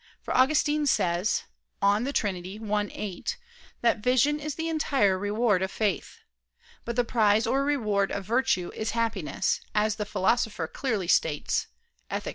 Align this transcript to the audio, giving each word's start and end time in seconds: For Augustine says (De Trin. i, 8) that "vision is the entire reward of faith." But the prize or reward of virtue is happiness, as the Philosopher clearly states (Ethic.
For 0.19 0.35
Augustine 0.35 0.87
says 0.87 1.43
(De 1.79 2.11
Trin. 2.11 2.35
i, 2.35 2.89
8) 2.91 3.37
that 3.81 3.99
"vision 3.99 4.39
is 4.39 4.55
the 4.55 4.67
entire 4.67 5.15
reward 5.15 5.61
of 5.61 5.69
faith." 5.69 6.21
But 6.85 6.95
the 6.95 7.03
prize 7.03 7.45
or 7.45 7.63
reward 7.63 8.11
of 8.11 8.25
virtue 8.25 8.71
is 8.73 8.97
happiness, 8.97 9.61
as 9.75 9.97
the 9.97 10.05
Philosopher 10.05 10.65
clearly 10.67 11.07
states 11.07 11.67
(Ethic. 12.09 12.29